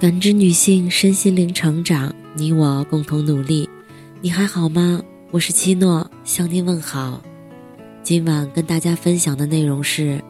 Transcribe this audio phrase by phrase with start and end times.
[0.00, 3.68] 感知女性身心灵成长，你我共同努力。
[4.20, 5.02] 你还好吗？
[5.32, 7.20] 我是七诺，向您问好。
[8.04, 10.22] 今晚跟大家分享的内容是：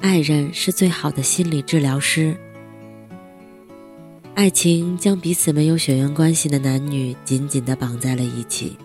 [0.00, 2.36] 爱人是最好的心理治疗师。
[4.34, 8.76] 爱情将彼此没有血缘关系的男女紧紧地绑在了一起，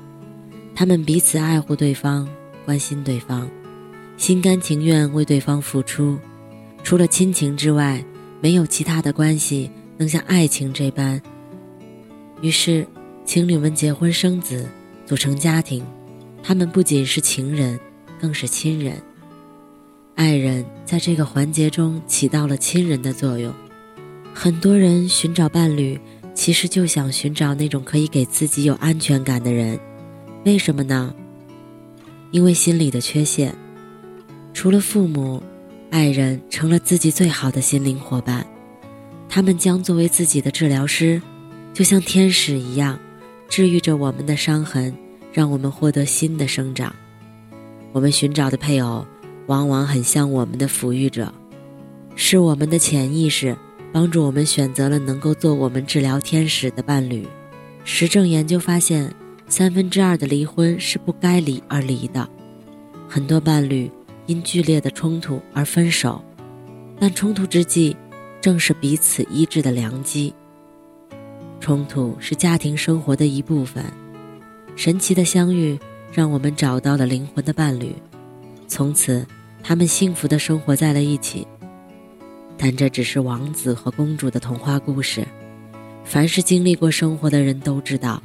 [0.75, 2.29] 他们彼此爱护对方，
[2.63, 3.49] 关心对方，
[4.17, 6.15] 心甘情愿为对方付出。
[6.83, 8.05] 除了亲情之外，
[8.39, 9.71] 没有其他的关系。
[10.01, 11.21] 能像爱情这般，
[12.41, 12.87] 于是
[13.23, 14.67] 情侣们结婚生子，
[15.05, 15.85] 组成家庭。
[16.41, 17.79] 他们不仅是情人，
[18.19, 18.99] 更是亲人。
[20.15, 23.53] 爱人在这个环节中起到了亲人的作用。
[24.33, 25.99] 很多人寻找伴侣，
[26.33, 29.79] 其实就想寻找那种可以给自己有安全感的人。
[30.45, 31.13] 为什么呢？
[32.31, 33.55] 因为心理的缺陷。
[34.51, 35.43] 除了父母，
[35.91, 38.43] 爱人成了自己最好的心灵伙伴。
[39.33, 41.21] 他们将作为自己的治疗师，
[41.73, 42.99] 就像天使一样，
[43.47, 44.93] 治愈着我们的伤痕，
[45.31, 46.93] 让我们获得新的生长。
[47.93, 49.07] 我们寻找的配偶，
[49.47, 51.33] 往往很像我们的抚育者，
[52.13, 53.55] 是我们的潜意识
[53.93, 57.25] 帮助我们选择了能够做我们治疗天使的伴侣。
[57.85, 59.15] 实证研究发现，
[59.47, 62.27] 三分之二的离婚是不该离而离的，
[63.07, 63.89] 很多伴侣
[64.25, 66.21] 因剧烈的冲突而分手，
[66.99, 67.95] 但冲突之际。
[68.41, 70.33] 正是彼此医治的良机。
[71.59, 73.85] 冲突是家庭生活的一部分，
[74.75, 75.79] 神奇的相遇
[76.11, 77.95] 让我们找到了灵魂的伴侣，
[78.67, 79.23] 从此
[79.61, 81.47] 他们幸福的生活在了一起。
[82.57, 85.25] 但这只是王子和公主的童话故事，
[86.03, 88.21] 凡是经历过生活的人都知道，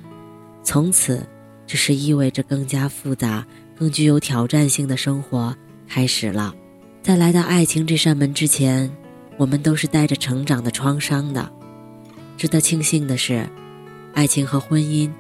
[0.63, 1.27] 从此
[1.67, 3.47] 只是意味着更加复杂、
[3.79, 5.55] 更具有挑战性的生活
[5.87, 6.55] 开始了。
[7.03, 8.91] 在来到爱情这扇门之前。
[9.37, 11.51] 我们都是带着成长的创伤的。
[12.37, 13.49] 值得庆幸的是，
[14.15, 15.11] 爱情和婚姻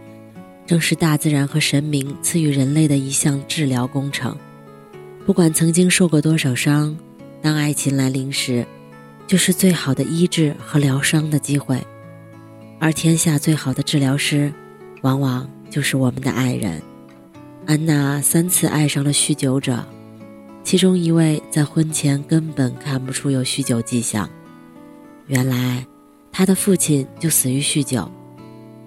[0.66, 4.36] 正是大自然和神明赐予人类的一项治疗工程。
[5.24, 6.96] 不管曾经受过多少伤，
[7.42, 8.66] 当爱情来临时，
[9.26, 11.82] 就是最好的医治和疗伤的机会。
[12.78, 14.52] 而天下最好的治疗师，
[15.02, 16.80] 往往就是我们的爱人。
[17.66, 19.84] 安娜三次爱上了酗酒者。
[20.66, 24.28] 其中一位在婚前根本看不出有酗酒迹象，
[25.28, 25.86] 原来
[26.32, 28.10] 他的父亲就死于酗酒。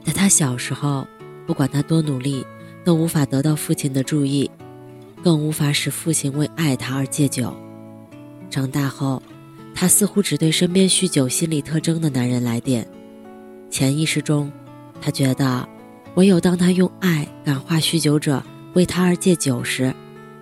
[0.04, 1.08] 在他小时候，
[1.48, 2.46] 不管他多努力，
[2.84, 4.52] 都无法得到父亲的注意，
[5.24, 7.56] 更无法使父亲为爱他而戒酒。
[8.50, 9.24] 长大后，
[9.74, 12.86] 他似乎只对身边酗酒心理特征的男人来电，
[13.70, 14.52] 潜意识中，
[15.00, 15.66] 他觉得
[16.16, 19.96] 唯有当他用爱感化酗酒者为他而戒酒时。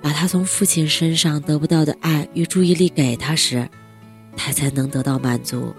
[0.08, 3.68] 把他从父亲身上得不到的爱与注意力给他时，
[4.38, 5.76] 他才能得到满足。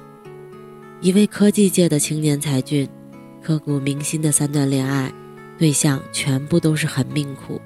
[1.00, 2.87] 一位科技界的青年才俊，
[3.43, 5.11] 刻骨铭心的三段恋爱，
[5.56, 7.59] 对象全部都是很命苦。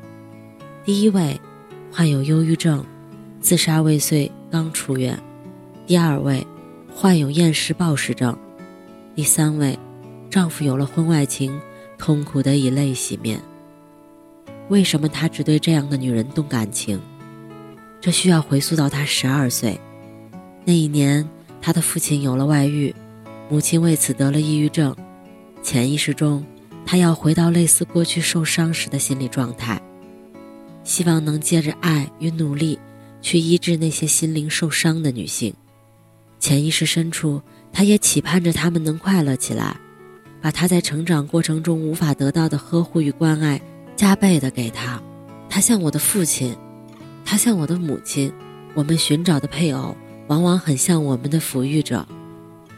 [0.85, 1.37] 第一位，
[1.91, 2.87] 患有忧郁症，
[3.41, 5.17] 自杀未遂，刚出院；
[5.85, 6.47] 第二位，
[6.95, 8.33] 患有厌食暴食症；
[9.17, 9.77] 第三位，
[10.31, 11.61] 丈夫有了婚外情，
[11.99, 13.43] 痛苦的以泪洗面。
[14.69, 17.01] 为什么他只对这样的女人动感情？
[18.01, 19.79] 这需要回溯到他十二岁，
[20.65, 21.29] 那一年，
[21.61, 22.95] 他的父亲有了外遇，
[23.49, 24.95] 母亲为此得了抑郁症。
[25.63, 26.45] 潜意识中，
[26.85, 29.81] 他要回到类似过去受伤时的心理状态，
[30.83, 32.79] 希望能借着爱与努力
[33.21, 35.55] 去医治那些心灵受伤的女性。
[36.41, 37.41] 潜意识深处，
[37.73, 39.77] 他也期盼着她们能快乐起来，
[40.41, 43.61] 把他在成长过程中无法得到的呵护与关爱。
[44.03, 45.01] 加倍的给他，
[45.49, 46.57] 他像我的父亲，
[47.25, 48.33] 他像我的母亲。
[48.75, 49.97] 我们寻找的配偶，
[50.27, 52.05] 往往很像我们的抚育者，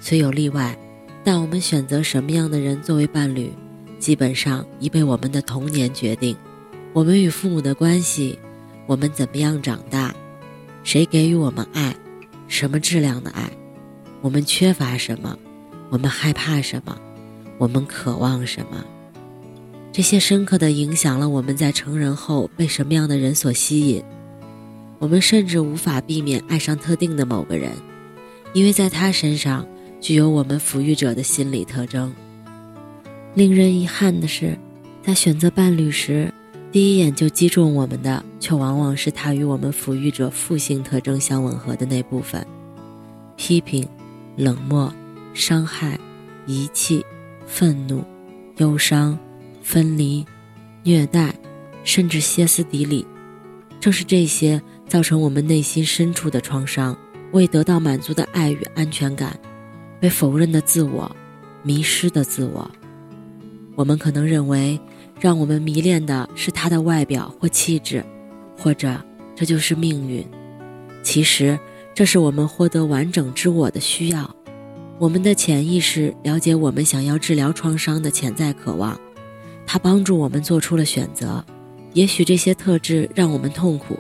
[0.01, 0.77] 虽有例外，
[1.25, 3.51] 但我们选择什么样的人作为伴侣，
[3.99, 6.37] 基本上已被我们的童年决定。
[6.93, 8.39] 我们与父母的关系，
[8.87, 10.15] 我们怎么样长大，
[10.83, 11.97] 谁给予我们爱，
[12.49, 13.51] 什么质量的爱，
[14.21, 15.39] 我们缺乏什么，
[15.89, 16.95] 我们害怕什么，
[17.57, 18.85] 我们渴望什么。
[19.95, 24.03] 这些深刻的影响了我们在成人后被什么样的人所吸引。
[24.99, 27.71] 我们甚至无法避免爱上特定的某个人，
[28.55, 29.65] 因为在他身上
[30.01, 32.13] 具有我们抚育者的心理特征。
[33.35, 34.59] 令人遗憾的是，
[35.01, 36.29] 在选择伴侣时，
[36.73, 42.45] 第一眼就击中我们的，却往往是他与我们抚育者负性特征相吻合的那部分：
[43.37, 43.87] 批评、
[44.35, 44.93] 冷漠、
[45.35, 45.97] 伤害、
[46.49, 47.07] 遗弃、
[47.47, 48.03] 愤怒、
[48.57, 49.17] 忧伤。
[49.65, 50.25] 分离、
[50.83, 51.35] 虐待，
[51.85, 53.07] 甚至歇斯底里，
[53.81, 56.97] 正是这些造成我们内心深处的创伤。
[57.33, 59.37] 未得到满足的爱与安全感，
[59.99, 61.11] 被否认的自我，
[61.65, 62.71] 迷失的自我。
[63.75, 64.79] 我们可能认为，
[65.19, 68.05] 让我们迷恋的是他的外表或气质，
[68.57, 69.03] 或者
[69.35, 70.25] 这就是命运。
[71.03, 71.59] 其实，
[71.93, 74.33] 这是我们获得完整之我的需要。
[75.01, 78.97] 我们的潜意识了解我们想要治疗创伤的潜在渴望，
[79.67, 81.45] 它帮助我们做出了选择。
[81.93, 83.99] 也许这些特质让我们痛苦，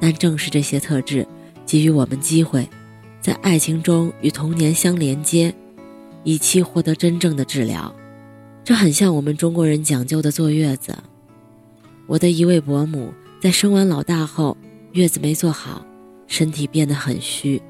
[0.00, 1.26] 但正是这些特质
[1.64, 2.68] 给予我们机会。
[3.20, 5.54] 在爱情中与童年相连接，
[6.24, 7.94] 以期获得真正的治疗。
[8.64, 10.96] 这很像我们中国人讲究的坐月子。
[12.06, 14.56] 我的一位伯母在生完老大后，
[14.92, 15.84] 月子没坐好，
[16.26, 17.60] 身体变得很虚。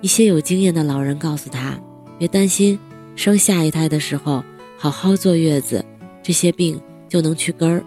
[0.00, 1.78] 一些有经验的老人告诉她
[2.18, 2.78] ：“别担心，
[3.16, 4.44] 生下一胎的时候
[4.76, 5.84] 好好坐月子，
[6.22, 7.84] 这些病就能去根儿。”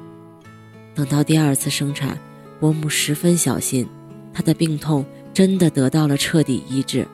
[0.95, 2.17] 等到第二次生产，
[2.59, 3.87] 伯母十分小心，
[4.33, 5.05] 她的病痛。
[5.33, 7.07] 真的得到了彻底医治，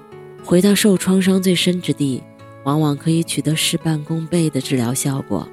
[0.43, 2.19] 回到受创伤最深之地，
[2.63, 5.47] 往往可以取得事半功倍的治疗效果。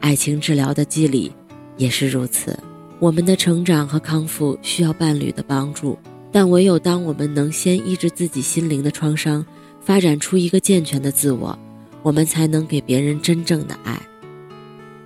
[0.00, 1.30] 爱情治疗的机理
[1.76, 2.58] 也是如此。
[2.98, 5.98] 我们的成长和康复需要伴侣的帮助，
[6.32, 9.44] 但唯有当我们能先医治自己心灵的创伤，
[9.82, 11.56] 发展出一个健全的自我，
[12.02, 14.00] 我们才能给别人真正的爱。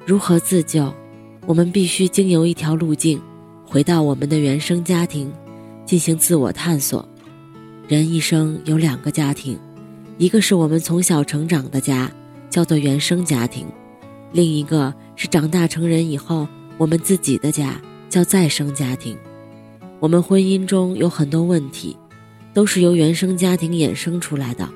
[0.05, 0.93] 如何自救？
[1.47, 3.21] 我们必须经由一条路径，
[3.65, 5.33] 回到我们的原生家庭。
[5.85, 7.07] 进行自我探索。
[7.87, 9.59] 人一生有两个家庭，
[10.17, 12.11] 一个是我们从小成长的家，
[12.49, 13.67] 叫做原生家庭；
[14.33, 19.17] 另一个是长大成人以后我们自己的家，叫再生家庭。
[20.01, 21.97] 我们婚姻中有很多问题，
[22.55, 24.69] 都是由原生家庭衍生出来的。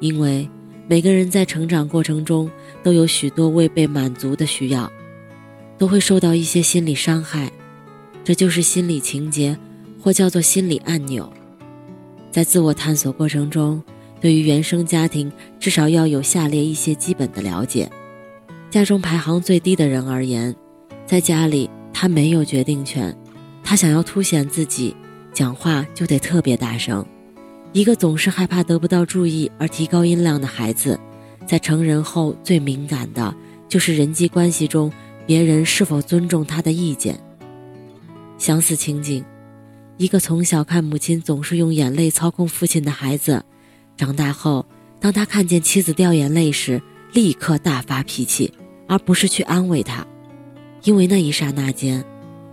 [0.00, 0.48] 因为
[0.92, 2.50] 每个人在成长过程中
[2.82, 4.92] 都有许多未被满足的需要，
[5.78, 7.50] 都会受到一些心理伤害，
[8.22, 9.56] 这就是心理情节。
[10.02, 11.32] 或叫做心理按钮，
[12.30, 13.82] 在自我探索过程中，
[14.20, 17.90] 对于原生家庭至少要有下列一些基本的了解。
[18.68, 20.54] 家中排行最低的人而言，
[21.06, 23.16] 在家里他没有决定权，
[23.64, 24.94] 他想要凸显自己，
[25.32, 27.02] 讲话就得特别大声。
[27.72, 30.98] 一个总是害怕得不到注意而提高音量的孩子，
[31.46, 33.34] 在成人后最敏感的
[33.68, 34.92] 就是人际关系中
[35.26, 37.18] 别人是否尊重他的意见。
[38.36, 39.24] 相似情景。
[39.98, 43.44] 一个从小看母亲总是用眼泪操控父亲的孩子，
[43.96, 44.66] 长大后，
[44.98, 46.82] 当他看见妻子掉眼泪时，
[47.12, 48.52] 立刻大发脾气，
[48.88, 50.04] 而不是去安慰她，
[50.82, 52.02] 因为那一刹那间，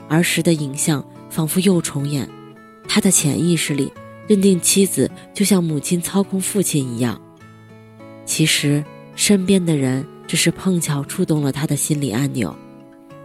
[0.07, 2.30] 儿时的影像仿佛又重演，
[2.88, 3.92] 他的潜意识里
[4.30, 7.20] 认定妻子就像母亲操控父亲一样。
[8.26, 8.86] 其实，
[9.16, 12.56] 身边的人只是碰巧触动了他的心理按钮，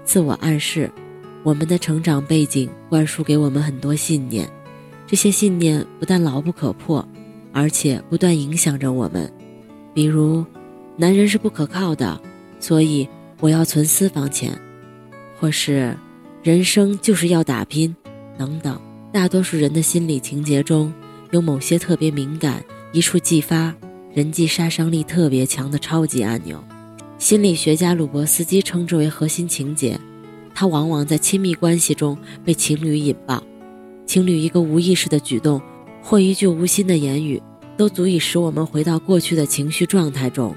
[0.02, 0.90] 自我暗示。
[1.42, 4.48] 我们的成长背景灌输给我们很多信念，
[5.06, 7.06] 这些信念不但牢不可破，
[7.52, 9.30] 而且不断影响着我们。
[9.92, 10.42] 比如，
[10.96, 12.18] 男人是不可靠的，
[12.58, 13.06] 所以
[13.40, 14.52] 我要存私房钱；
[15.38, 15.94] 或是，
[16.42, 17.94] 人生就是要打拼，
[18.38, 18.73] 等等。
[19.14, 20.92] 大多数人的心理情节中
[21.30, 23.72] 有某些特别敏感、一触即发、
[24.12, 26.60] 人际杀伤力特别强的超级按钮。
[27.16, 29.96] 心理学家鲁伯斯基称之为核心情节。
[30.52, 33.40] 它往往在亲密关系中被情侣引爆，
[34.04, 35.62] 情侣一个无意识的举动，
[36.02, 37.40] 或一句无心的言语，
[37.76, 40.52] 都足以使我们回到过去的情绪状态中。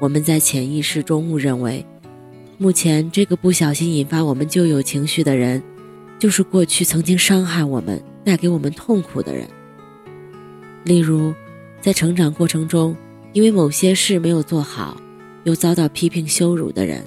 [0.00, 1.84] 我们在潜意识中误认为，
[2.58, 5.60] 目前这个不小心引发我们旧有情绪的人，
[6.22, 9.44] 就是过去曾经伤害我们、带给我们痛苦的人。
[10.84, 11.34] 例如，
[11.80, 12.96] 在成长过程中，
[13.32, 14.96] 因为某些事没有做好，
[15.42, 17.04] 又遭到批评羞辱的人。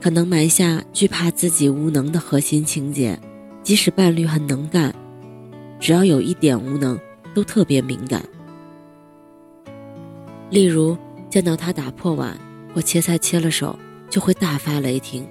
[0.00, 3.16] 可能埋下惧怕自己无能的核心情节，
[3.62, 4.92] 即使伴侣很能干，
[5.78, 6.98] 只要有一点无能，
[7.32, 8.20] 都特别敏感。
[10.50, 12.36] 例如，见到他打破碗
[12.74, 13.78] 或切菜切了手，
[14.08, 15.24] 就会大发雷霆，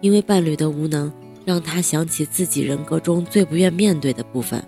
[0.00, 1.12] 因为伴侣的无能
[1.44, 4.64] 让他想起自己人格中最不愿面对的部分。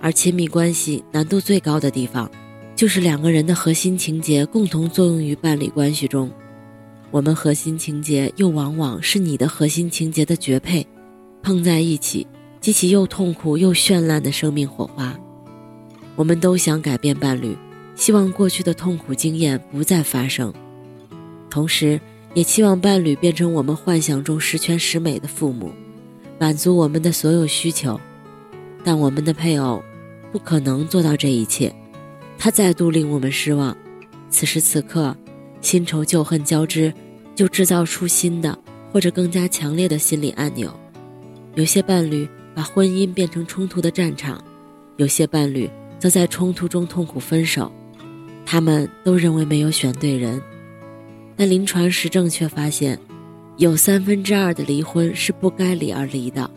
[0.00, 2.30] 而亲密关系难度最高的地方，
[2.74, 6.30] 就是两个人的核心情节共同作用于伴侣关系中。
[7.10, 10.86] 我们核心情节又往往是你的核心情节的绝配，
[11.42, 12.26] 碰在一起，
[12.60, 15.18] 激起又痛苦又绚烂的生命火花。
[16.14, 17.56] 我们都想改变伴侣，
[17.94, 20.52] 希望过去的痛苦经验不再发生，
[21.48, 22.00] 同时
[22.36, 25.72] 也期望伴侣变成我们幻想中十全十美的父母，
[26.38, 27.98] 满足我们的所有需求。
[28.84, 29.82] 但我们的配偶
[30.30, 31.74] 不可能做到这一切，
[32.36, 33.74] 他再度令我们失望。
[34.28, 35.16] 此时此刻，
[35.62, 36.92] 新仇旧恨交织。
[37.34, 38.58] 就制造出新的
[38.90, 40.74] 或者更加强烈的心理按钮。
[41.54, 44.42] 有些伴侣把婚姻变成冲突的战场，
[44.96, 47.70] 有些伴侣则在冲突中痛苦分手。
[48.46, 50.40] 他们都认为没有选对人，
[51.36, 52.98] 但临床实证却发现，
[53.58, 56.50] 有三分之二的离婚是不该离而离的。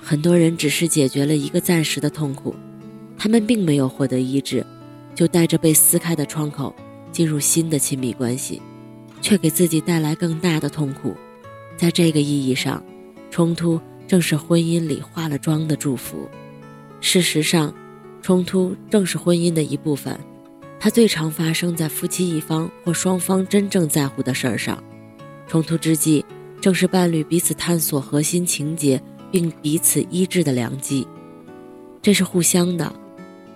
[0.00, 2.54] 很多人只是解决了一个暂时的痛苦，
[3.18, 4.64] 他们并没有获得医治，
[5.14, 6.74] 就带着被撕开的窗口
[7.12, 8.62] 进入新的亲密关系，
[9.20, 11.14] 却给自己带来更大的痛苦。
[11.76, 12.82] 在这个意义上，
[13.30, 16.28] 冲突正是婚姻里化了妆的祝福。
[17.00, 17.74] 事实上，
[18.22, 20.18] 冲突正是婚姻的一部分。
[20.78, 24.82] 它最常发生在夫妻一方或双方真正在乎的事儿上。
[25.48, 26.24] 冲突之际，
[26.60, 31.06] 正是伴侣彼此探索核心情节并彼此医治的良机。
[32.02, 32.92] 这是互相的。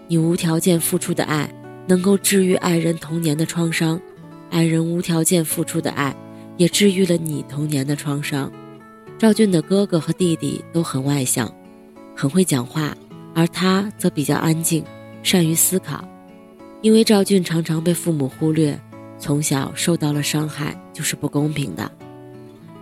[0.08, 1.48] 你无条件付出的爱，
[1.86, 3.96] 能够治愈爱人童年的创伤；
[4.50, 6.16] 爱人无条件付出的爱，
[6.56, 8.50] 也治愈了你童年的创伤。
[9.18, 11.48] 赵俊的哥哥和弟弟都很外向，
[12.16, 12.96] 很会讲话，
[13.34, 14.84] 而他则比较安静，
[15.22, 16.04] 善于思考。
[16.82, 18.78] 因为赵俊常常被父母忽略，
[19.18, 21.90] 从小受到了伤害，就是不公平的。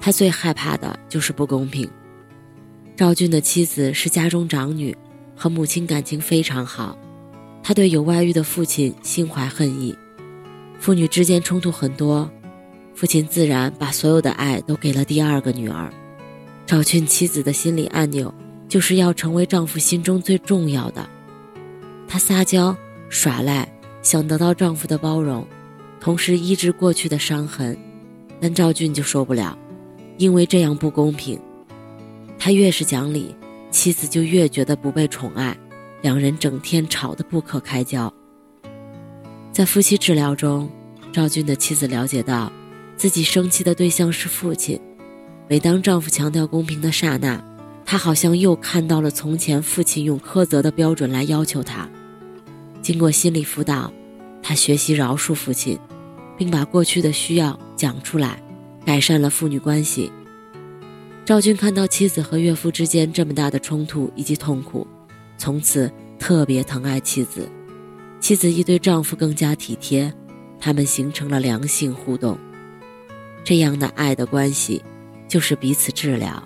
[0.00, 1.90] 他最害怕的就是不公平。
[2.96, 4.96] 赵俊的妻子是家中长女，
[5.34, 6.96] 和母亲感情非常好，
[7.60, 9.96] 他对有外遇的父亲心怀恨意，
[10.78, 12.30] 父女之间冲突很多，
[12.94, 15.92] 父亲自然把所有的爱都给了第二个女儿。
[16.66, 18.32] 赵俊妻子的心理按钮
[18.68, 21.08] 就是要成为丈夫心中最重要的，
[22.06, 22.76] 她撒娇
[23.08, 23.68] 耍赖。
[24.02, 25.46] 想得到丈夫的包容，
[26.00, 27.76] 同时医治过去的伤痕，
[28.40, 29.56] 但赵俊就受不了，
[30.16, 31.38] 因为这样不公平。
[32.38, 33.34] 他越是讲理，
[33.70, 35.56] 妻子就越觉得不被宠爱，
[36.02, 38.12] 两人整天吵得不可开交。
[39.52, 40.70] 在夫妻治疗中，
[41.12, 42.52] 赵俊的妻子了解到，
[42.96, 44.80] 自己生气的对象是父亲。
[45.48, 47.42] 每当丈夫强调公平的刹那，
[47.84, 51.88] 她好像又看到了从前父亲用苛责的标准来要求她。
[52.80, 53.92] 经过心理辅导，
[54.42, 55.78] 他学习饶恕父亲，
[56.36, 58.42] 并把过去的需要讲出来，
[58.84, 60.10] 改善了父女关系。
[61.24, 64.86] 赵军看到妻子和岳父之间这么大的冲突以及痛苦，
[65.36, 67.46] 从此特别疼爱妻子。
[68.20, 70.12] 妻子亦对丈夫更加体贴，
[70.58, 72.38] 他们形成了良性互动。
[73.44, 74.82] 这样的爱的关系，
[75.28, 76.42] 就是彼此治疗。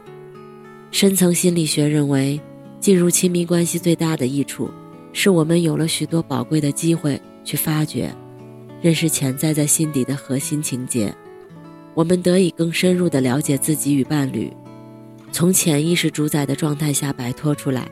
[0.90, 2.40] 深层心理学认为，
[2.80, 4.70] 进入亲密关系最大的益处。
[5.12, 8.10] 是我们有了许多宝贵的机会去发掘、
[8.80, 11.14] 认识潜在在心底的核心情节，
[11.94, 14.50] 我们得以更深入地了解自己与伴侣，
[15.30, 17.86] 从潜意识主宰的状态下摆脱出来，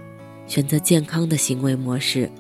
[0.47, 2.31] 选择健康的行为模式。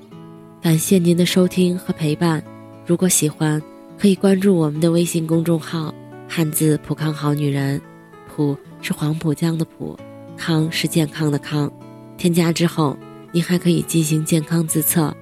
[0.62, 2.42] 感谢您的收听和陪伴，
[2.86, 3.62] 如果喜欢，
[3.98, 5.94] 可以关注我们的微信公众号
[6.26, 7.80] “汉字浦康好女人”，
[8.28, 9.98] 浦是黄浦江的浦，
[10.36, 11.70] 康是健康的康，
[12.16, 12.96] 添加之后。
[13.32, 15.14] 你还可以进行健康自测，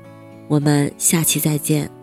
[0.48, 1.97] 我们下期再见。